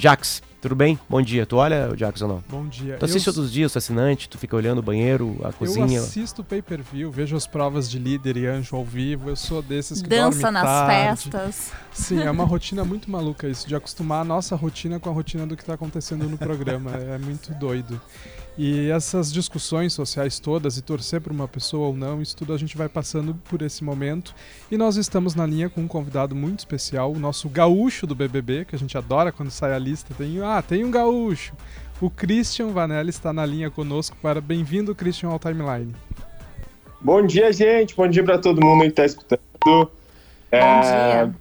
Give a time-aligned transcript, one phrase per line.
[0.00, 0.98] Jax, tudo bem?
[1.10, 1.44] Bom dia.
[1.44, 2.44] Tu olha, Jax, ou não?
[2.48, 2.96] Bom dia.
[2.96, 5.52] Tu assiste eu, todos os dias, tu é assinante, tu fica olhando o banheiro, a
[5.52, 5.98] cozinha.
[5.98, 9.28] Eu assisto pay-per-view, vejo as provas de líder e anjo ao vivo.
[9.28, 11.22] Eu sou desses que Dança nas tarde.
[11.24, 11.72] festas.
[11.92, 15.46] Sim, é uma rotina muito maluca isso, de acostumar a nossa rotina com a rotina
[15.46, 16.92] do que está acontecendo no programa.
[16.92, 18.00] É muito doido.
[18.62, 22.58] E essas discussões sociais todas e torcer por uma pessoa ou não, isso tudo a
[22.58, 24.34] gente vai passando por esse momento.
[24.70, 28.66] E nós estamos na linha com um convidado muito especial, o nosso gaúcho do BBB,
[28.66, 30.12] que a gente adora quando sai a lista.
[30.12, 31.54] Tem, ah, tem um gaúcho.
[32.02, 35.94] O Christian Vanelli está na linha conosco para bem-vindo, Christian, ao Timeline.
[37.00, 37.96] Bom dia, gente.
[37.96, 39.40] Bom dia para todo mundo que está escutando.
[40.52, 41.34] É, Bom dia.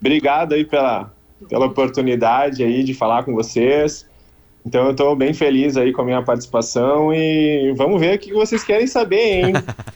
[0.00, 1.12] Obrigado aí pela,
[1.48, 4.06] pela oportunidade aí de falar com vocês.
[4.68, 8.34] Então eu estou bem feliz aí com a minha participação e vamos ver o que
[8.34, 9.52] vocês querem saber, hein?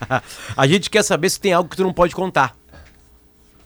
[0.56, 2.56] a gente quer saber se tem algo que tu não pode contar.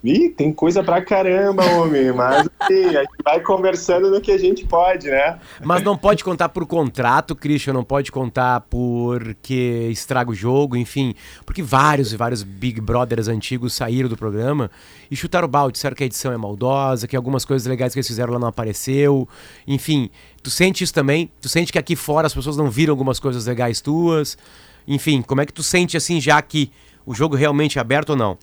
[0.07, 4.39] Ih, tem coisa pra caramba, homem, mas assim, a gente vai conversando no que a
[4.39, 5.41] gente pode, né?
[5.65, 11.13] Mas não pode contar por contrato, Christian, não pode contar porque estraga o jogo, enfim,
[11.45, 14.71] porque vários e vários Big Brothers antigos saíram do programa
[15.11, 17.99] e chutaram o balde, disseram que a edição é maldosa, que algumas coisas legais que
[17.99, 19.29] eles fizeram lá não apareceu,
[19.67, 20.09] enfim,
[20.41, 21.29] tu sente isso também?
[21.41, 24.39] Tu sente que aqui fora as pessoas não viram algumas coisas legais tuas?
[24.87, 26.71] Enfim, como é que tu sente assim já que
[27.05, 28.39] o jogo realmente é aberto ou não?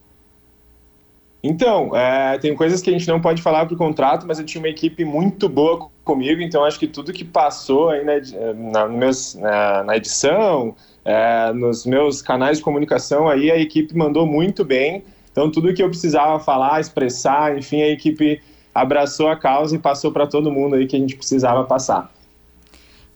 [1.43, 4.61] Então, é, tem coisas que a gente não pode falar pro contrato, mas eu tinha
[4.61, 8.13] uma equipe muito boa comigo, então acho que tudo que passou aí na,
[8.53, 14.25] na, meus, na, na edição, é, nos meus canais de comunicação, aí a equipe mandou
[14.25, 15.03] muito bem.
[15.33, 18.41] Então, tudo que eu precisava falar, expressar, enfim, a equipe
[18.73, 22.09] abraçou a causa e passou para todo mundo aí que a gente precisava passar.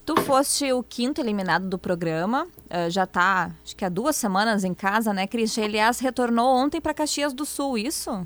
[0.08, 4.64] Tu foste o quinto eliminado do programa, uh, já tá, acho que há duas semanas
[4.64, 5.66] em casa, né, Christian?
[5.66, 8.26] Aliás, retornou ontem para Caxias do Sul, isso?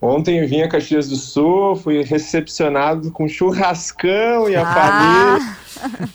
[0.00, 5.40] Ontem eu vim a Caxias do Sul, fui recepcionado com churrascão e a ah.
[5.40, 5.56] família.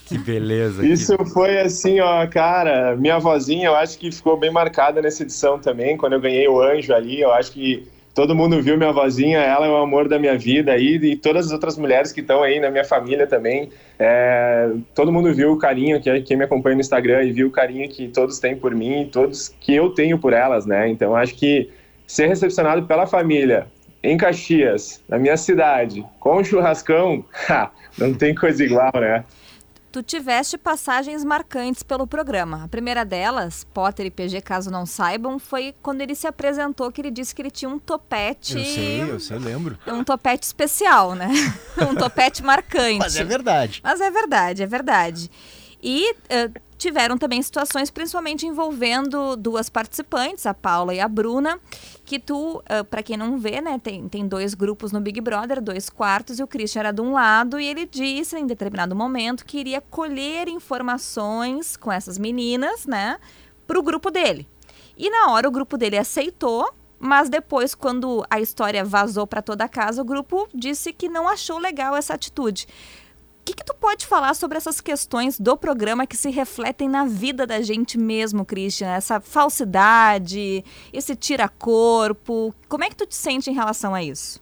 [0.06, 0.86] Que beleza.
[0.86, 1.26] Isso que...
[1.26, 5.98] foi assim, ó, cara, minha vozinha, eu acho que ficou bem marcada nessa edição também,
[5.98, 9.66] quando eu ganhei o anjo ali, eu acho que todo mundo viu minha vozinha, ela
[9.66, 12.60] é o amor da minha vida aí, e todas as outras mulheres que estão aí
[12.60, 13.70] na minha família também.
[13.98, 17.52] É, todo mundo viu o carinho, que quem me acompanha no Instagram, e viu o
[17.52, 20.88] carinho que todos têm por mim todos que eu tenho por elas, né?
[20.90, 21.70] Então acho que
[22.06, 23.68] ser recepcionado pela família
[24.04, 27.24] em Caxias, na minha cidade, com um churrascão,
[27.98, 29.24] não tem coisa igual, né?
[29.94, 32.64] Tu tiveste passagens marcantes pelo programa.
[32.64, 37.00] A primeira delas, Potter e PG, caso não saibam, foi quando ele se apresentou que
[37.00, 38.58] ele disse que ele tinha um topete.
[38.58, 39.78] Eu sei, eu sei, lembro.
[39.86, 41.30] Um topete especial, né?
[41.88, 42.98] um topete marcante.
[42.98, 43.82] Mas é verdade.
[43.84, 45.30] Mas é verdade, é verdade.
[45.80, 51.58] E uh, tiveram também situações, principalmente envolvendo duas participantes, a Paula e a Bruna,
[52.04, 55.62] que tu, uh, para quem não vê, né, tem, tem dois grupos no Big Brother,
[55.62, 59.46] dois quartos, e o Christian era de um lado, e ele disse em determinado momento
[59.46, 63.18] que iria colher informações com essas meninas, né,
[63.66, 64.46] para o grupo dele.
[64.98, 69.64] E na hora o grupo dele aceitou, mas depois, quando a história vazou para toda
[69.64, 72.68] a casa, o grupo disse que não achou legal essa atitude.
[73.44, 77.04] O que, que tu pode falar sobre essas questões do programa que se refletem na
[77.04, 78.88] vida da gente mesmo, Christian?
[78.88, 82.56] Essa falsidade, esse tira-corpo.
[82.70, 84.42] Como é que tu te sente em relação a isso?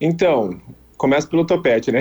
[0.00, 0.60] Então,
[0.96, 1.98] começa pelo topete, né?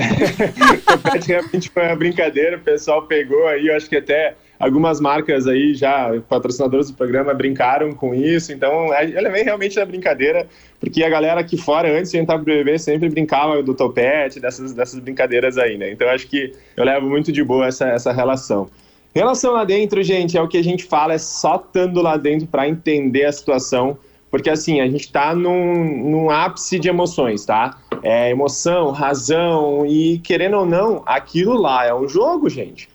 [0.77, 4.99] o topete realmente foi uma brincadeira, o pessoal pegou aí, eu acho que até algumas
[4.99, 10.47] marcas aí já, patrocinadoras do programa, brincaram com isso, então ela vem realmente da brincadeira,
[10.79, 14.73] porque a galera aqui fora, antes de entrar pro BBB, sempre brincava do topete, dessas,
[14.73, 15.91] dessas brincadeiras aí, né?
[15.91, 18.69] Então acho que eu levo muito de boa essa, essa relação.
[19.13, 22.47] Relação lá dentro, gente, é o que a gente fala, é só estando lá dentro
[22.47, 23.97] para entender a situação,
[24.31, 27.77] porque assim, a gente está num, num ápice de emoções, tá?
[28.01, 32.92] É emoção, razão, e querendo ou não, aquilo lá é um jogo, gente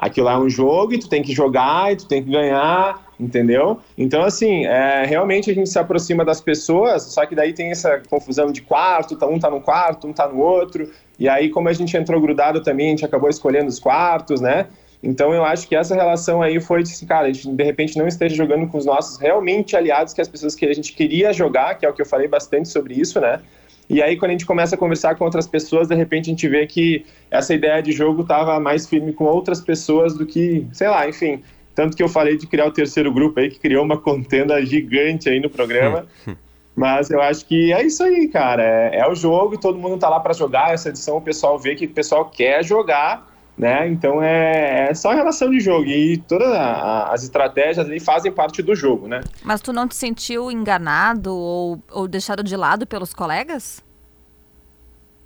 [0.00, 3.06] aquilo lá é um jogo e tu tem que jogar e tu tem que ganhar,
[3.20, 3.78] entendeu?
[3.98, 8.00] Então, assim, é, realmente a gente se aproxima das pessoas, só que daí tem essa
[8.08, 11.68] confusão de quarto, tá, um tá no quarto, um tá no outro, e aí como
[11.68, 14.68] a gente entrou grudado também, a gente acabou escolhendo os quartos, né?
[15.02, 18.08] Então eu acho que essa relação aí foi assim, cara, a gente de repente não
[18.08, 21.74] esteja jogando com os nossos realmente aliados, que as pessoas que a gente queria jogar,
[21.74, 23.40] que é o que eu falei bastante sobre isso, né?
[23.90, 26.48] E aí, quando a gente começa a conversar com outras pessoas, de repente a gente
[26.48, 30.88] vê que essa ideia de jogo estava mais firme com outras pessoas do que, sei
[30.88, 31.42] lá, enfim.
[31.74, 35.28] Tanto que eu falei de criar o terceiro grupo aí, que criou uma contenda gigante
[35.28, 36.06] aí no programa.
[36.26, 36.36] Hum.
[36.76, 38.62] Mas eu acho que é isso aí, cara.
[38.62, 40.72] É, é o jogo e todo mundo tá lá para jogar.
[40.72, 43.29] Essa edição o pessoal vê que o pessoal quer jogar
[43.60, 43.86] né?
[43.88, 48.74] Então é, é só relação de jogo e todas as estratégias ali fazem parte do
[48.74, 49.20] jogo, né?
[49.44, 53.84] Mas tu não te sentiu enganado ou, ou deixado de lado pelos colegas?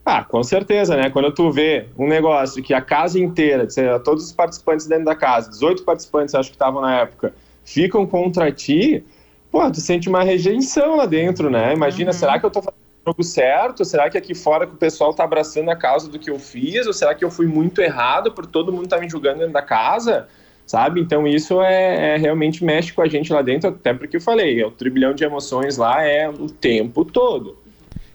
[0.04, 1.10] Ah, com certeza, né?
[1.10, 5.14] Quando tu vê um negócio que a casa inteira, seja, todos os participantes dentro da
[5.14, 7.32] casa, 18 participantes acho que estavam na época,
[7.64, 9.04] ficam contra ti,
[9.48, 11.72] pô, tu sente uma rejeição lá dentro, né?
[11.72, 12.19] Imagina, uhum.
[12.19, 13.85] será que eu tô fazendo jogo certo?
[13.85, 16.87] Será que aqui fora que o pessoal tá abraçando a causa do que eu fiz?
[16.87, 19.62] Ou será que eu fui muito errado por todo mundo tá me julgando dentro da
[19.62, 20.29] casa?
[20.67, 21.01] Sabe?
[21.01, 24.65] Então isso é, é realmente mexe com a gente lá dentro, até porque eu falei,
[24.65, 27.63] o trilhão de emoções lá é o tempo todo.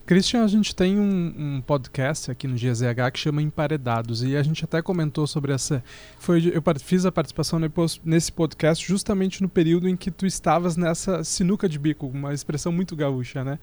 [0.10, 4.42] Christian, a gente tem um, um, podcast aqui no GZH que chama Emparedados e a
[4.42, 5.84] gente até comentou sobre essa.
[6.18, 7.60] Foi, eu fiz a participação
[8.04, 12.72] nesse podcast justamente no período em que tu estavas nessa sinuca de bico, uma expressão
[12.72, 13.60] muito gaúcha, né?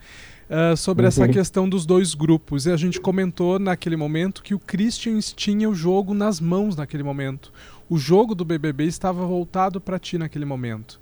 [0.49, 1.09] Uh, sobre uhum.
[1.09, 2.65] essa questão dos dois grupos.
[2.67, 7.03] E a gente comentou naquele momento que o Christian tinha o jogo nas mãos naquele
[7.03, 7.53] momento.
[7.89, 11.01] O jogo do BBB estava voltado para ti naquele momento.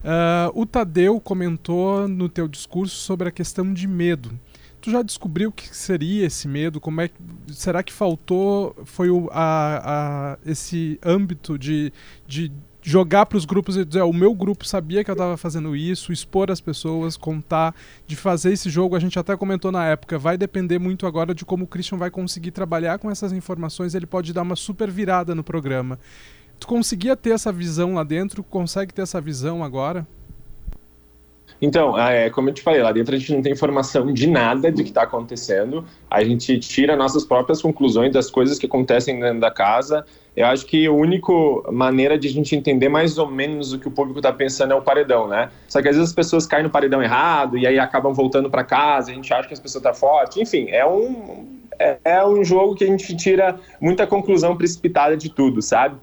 [0.00, 4.36] Uh, o Tadeu comentou no teu discurso sobre a questão de medo.
[4.80, 6.80] Tu já descobriu o que seria esse medo?
[6.80, 7.10] Como é
[7.48, 11.92] será que faltou foi o, a, a, esse âmbito de,
[12.26, 12.50] de
[12.82, 16.12] jogar para os grupos e dizer o meu grupo sabia que eu estava fazendo isso,
[16.12, 17.74] expor as pessoas, contar,
[18.06, 18.96] de fazer esse jogo.
[18.96, 20.18] A gente até comentou na época.
[20.18, 23.94] Vai depender muito agora de como o Christian vai conseguir trabalhar com essas informações.
[23.94, 25.98] Ele pode dar uma super virada no programa.
[26.58, 28.42] Tu conseguia ter essa visão lá dentro?
[28.42, 30.06] Consegue ter essa visão agora?
[31.60, 34.72] Então, é, como eu te falei, lá dentro a gente não tem informação de nada
[34.72, 35.84] de que está acontecendo.
[36.10, 40.04] A gente tira nossas próprias conclusões das coisas que acontecem dentro da casa.
[40.34, 41.32] Eu acho que a única
[41.70, 44.76] maneira de a gente entender mais ou menos o que o público está pensando é
[44.76, 45.50] o paredão, né?
[45.68, 48.64] Só que às vezes as pessoas caem no paredão errado e aí acabam voltando para
[48.64, 50.40] casa, a gente acha que as pessoas estão tá forte.
[50.40, 55.28] Enfim, é um, é, é um jogo que a gente tira muita conclusão precipitada de
[55.28, 55.96] tudo, sabe?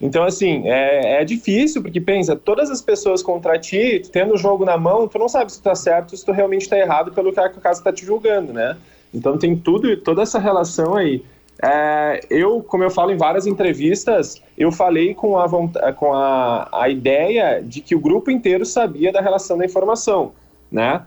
[0.00, 4.64] Então, assim, é, é, difícil, porque pensa, todas as pessoas contra ti, tendo o jogo
[4.64, 7.32] na mão, tu não sabe se tu tá certo, se tu realmente tá errado pelo
[7.32, 8.76] que a casa tá te julgando, né?
[9.14, 11.22] Então tem tudo, toda essa relação aí.
[11.62, 15.48] É, eu, como eu falo em várias entrevistas, eu falei com, a,
[15.92, 20.32] com a, a ideia de que o grupo inteiro sabia da relação da informação,
[20.70, 21.02] né?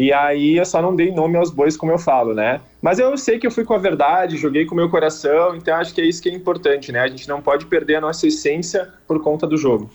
[0.00, 2.62] E aí eu só não dei nome aos bois, como eu falo, né?
[2.80, 5.76] Mas eu sei que eu fui com a verdade, joguei com o meu coração, então
[5.76, 7.00] acho que é isso que é importante, né?
[7.00, 9.90] A gente não pode perder a nossa essência por conta do jogo.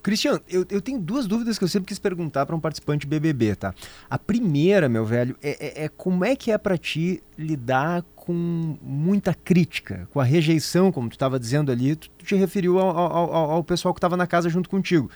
[0.00, 3.56] Cristian, eu, eu tenho duas dúvidas que eu sempre quis perguntar para um participante BBB,
[3.56, 3.74] tá?
[4.08, 8.78] A primeira, meu velho, é, é, é como é que é para ti lidar com
[8.80, 12.96] muita crítica, com a rejeição, como tu estava dizendo ali, tu, tu te referiu ao,
[12.96, 15.10] ao, ao pessoal que estava na casa junto contigo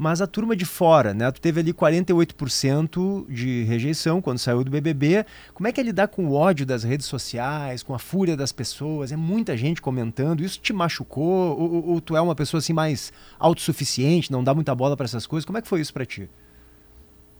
[0.00, 1.30] mas a turma de fora, né?
[1.30, 5.26] Tu teve ali 48% de rejeição quando saiu do BBB.
[5.52, 8.50] Como é que é lidar com o ódio das redes sociais, com a fúria das
[8.50, 9.12] pessoas?
[9.12, 10.40] É muita gente comentando.
[10.40, 11.54] Isso te machucou?
[11.60, 15.26] Ou, ou, tu é uma pessoa assim mais autossuficiente, não dá muita bola para essas
[15.26, 15.44] coisas?
[15.44, 16.30] Como é que foi isso para ti?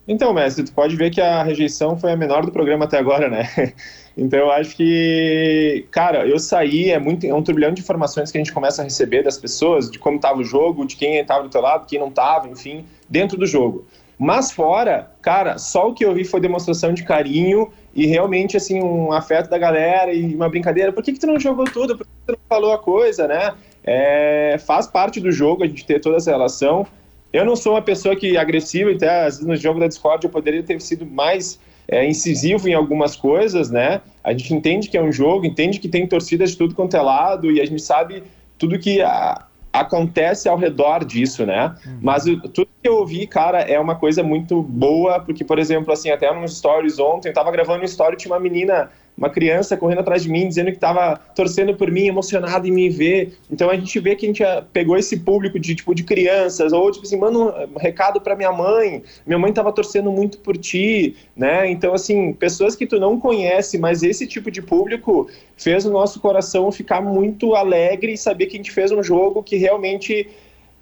[0.08, 3.28] Então, mestre, tu pode ver que a rejeição foi a menor do programa até agora,
[3.28, 3.48] né?
[4.16, 8.36] Então eu acho que, cara, eu saí, é muito, é um turbilhão de informações que
[8.36, 11.44] a gente começa a receber das pessoas, de como estava o jogo, de quem estava
[11.44, 13.86] do teu lado, quem não estava, enfim, dentro do jogo.
[14.18, 18.82] Mas fora, cara, só o que eu vi foi demonstração de carinho e realmente, assim,
[18.82, 20.92] um afeto da galera e uma brincadeira.
[20.92, 21.96] Por que, que tu não jogou tudo?
[21.96, 23.54] Por que tu não falou a coisa, né?
[23.82, 26.86] É, faz parte do jogo a gente ter toda essa relação.
[27.32, 30.24] Eu não sou uma pessoa que é agressiva, até às vezes no jogo da Discord
[30.24, 34.00] eu poderia ter sido mais é, incisivo em algumas coisas, né?
[34.22, 37.00] A gente entende que é um jogo, entende que tem torcidas de tudo quanto é
[37.00, 38.22] lado e a gente sabe
[38.58, 41.74] tudo que a, acontece ao redor disso, né?
[41.86, 41.98] Uhum.
[42.02, 46.10] Mas tudo que eu ouvi, cara, é uma coisa muito boa, porque, por exemplo, assim,
[46.10, 48.90] até nos stories ontem, eu tava gravando um story, tinha uma menina
[49.20, 52.88] uma criança correndo atrás de mim, dizendo que estava torcendo por mim, emocionado em me
[52.88, 53.36] ver.
[53.50, 56.90] Então a gente vê que a gente pegou esse público de tipo de crianças, ou
[56.90, 61.16] tipo assim, manda um recado para minha mãe, minha mãe estava torcendo muito por ti,
[61.36, 61.70] né?
[61.70, 66.18] Então assim, pessoas que tu não conhece, mas esse tipo de público fez o nosso
[66.18, 70.26] coração ficar muito alegre e saber que a gente fez um jogo que realmente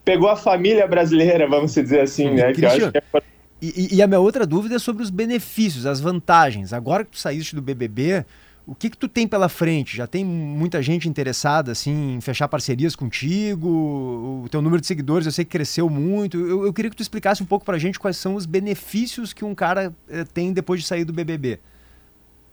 [0.05, 2.53] pegou a família brasileira, vamos dizer assim, né?
[2.53, 3.03] Que eu acho que é
[3.61, 6.73] e, e, a minha outra dúvida é sobre os benefícios, as vantagens.
[6.73, 8.25] Agora que tu saíste do BBB,
[8.69, 9.97] o que que tu tem pela frente?
[9.97, 13.67] Já tem muita gente interessada assim em fechar parcerias contigo?
[14.45, 16.39] O teu número de seguidores eu sei que cresceu muito.
[16.39, 19.45] Eu, eu queria que tu explicasse um pouco pra gente quais são os benefícios que
[19.45, 21.59] um cara eh, tem depois de sair do BBB.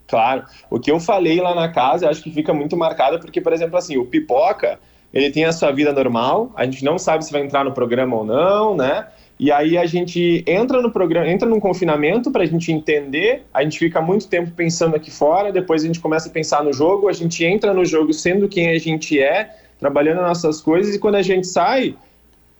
[0.07, 0.45] Claro.
[0.69, 3.77] O que eu falei lá na casa, acho que fica muito marcado porque, por exemplo,
[3.77, 4.79] assim, o Pipoca,
[5.13, 8.15] ele tem a sua vida normal, a gente não sabe se vai entrar no programa
[8.15, 9.07] ou não, né?
[9.37, 13.63] E aí a gente entra no programa, entra num confinamento para a gente entender, a
[13.63, 17.09] gente fica muito tempo pensando aqui fora, depois a gente começa a pensar no jogo,
[17.09, 21.15] a gente entra no jogo sendo quem a gente é, trabalhando nossas coisas, e quando
[21.15, 21.95] a gente sai,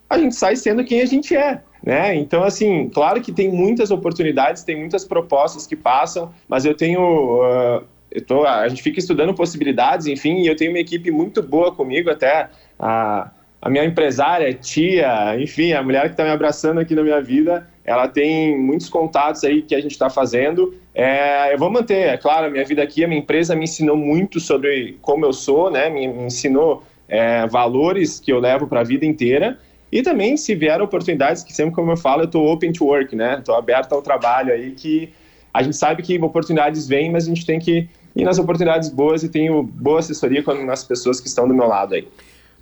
[0.10, 1.62] a gente sai sendo quem a gente é.
[1.82, 2.16] Né?
[2.16, 7.00] Então, assim, claro que tem muitas oportunidades, tem muitas propostas que passam, mas eu tenho.
[7.00, 11.72] Uh, tô, a gente fica estudando possibilidades, enfim, e eu tenho uma equipe muito boa
[11.72, 13.30] comigo, até a,
[13.66, 17.68] a minha empresária, tia, enfim, a mulher que está me abraçando aqui na minha vida,
[17.84, 20.76] ela tem muitos contatos aí que a gente está fazendo.
[20.94, 23.98] É, eu vou manter, é claro, a minha vida aqui, a minha empresa me ensinou
[23.98, 25.90] muito sobre como eu sou, né?
[25.90, 29.58] Me, me ensinou é, valores que eu levo para a vida inteira.
[29.92, 33.16] E também, se vier oportunidades, que sempre como eu falo, eu estou open to work,
[33.16, 33.38] né?
[33.40, 35.10] Estou aberto ao trabalho aí, que
[35.52, 39.24] a gente sabe que oportunidades vêm, mas a gente tem que ir nas oportunidades boas
[39.24, 42.08] e tenho boa assessoria com as pessoas que estão do meu lado aí.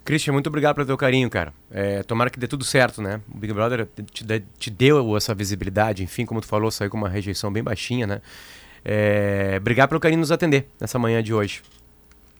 [0.03, 1.53] Christian, muito obrigado pelo teu carinho, cara.
[1.72, 3.22] É, tomara que dê tudo certo, né?
[3.33, 7.10] O Big Brother te, te, deu essa visibilidade, enfim, como tu falou, saiu com uma
[7.10, 8.22] rejeição bem baixinha, né?
[8.83, 11.62] É, obrigado pelo carinho nos atender nessa manhã de hoje.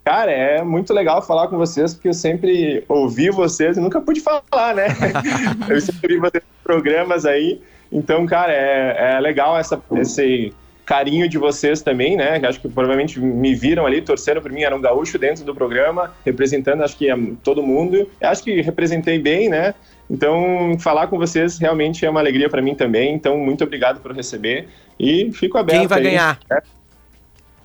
[0.04, 4.20] Cara, é muito legal falar com vocês, porque eu sempre ouvi vocês e nunca pude
[4.20, 4.88] falar, né?
[5.70, 7.62] eu sempre vi vocês em programas aí.
[7.90, 10.54] Então, cara, é, é legal essa, esse
[10.86, 12.42] carinho de vocês também, né?
[12.46, 16.14] Acho que provavelmente me viram ali, torcendo por mim, era um gaúcho dentro do programa,
[16.26, 17.08] representando, acho que
[17.44, 18.10] todo mundo.
[18.22, 19.74] Acho que representei bem, né?
[20.10, 23.14] Então, falar com vocês realmente é uma alegria para mim também.
[23.14, 24.68] Então, muito obrigado por receber
[25.00, 25.80] e fico aberto.
[25.80, 26.04] Quem vai aí.
[26.04, 26.40] ganhar?
[26.52, 26.62] É.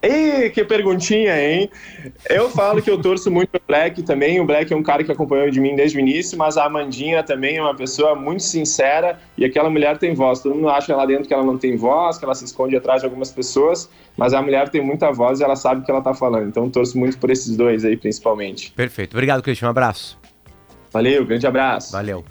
[0.00, 1.68] Ei, que perguntinha, hein?
[2.30, 4.40] Eu falo que eu torço muito o Black também.
[4.40, 7.22] O Black é um cara que acompanhou de mim desde o início, mas a Amandinha
[7.22, 10.40] também é uma pessoa muito sincera e aquela mulher tem voz.
[10.40, 13.00] Todo mundo acha lá dentro que ela não tem voz, que ela se esconde atrás
[13.00, 16.00] de algumas pessoas, mas a mulher tem muita voz e ela sabe o que ela
[16.00, 16.48] tá falando.
[16.48, 18.72] Então torço muito por esses dois aí, principalmente.
[18.72, 19.14] Perfeito.
[19.14, 19.66] Obrigado, Cristian.
[19.66, 20.16] Um abraço.
[20.92, 21.92] Valeu, grande abraço.
[21.92, 22.24] Valeu.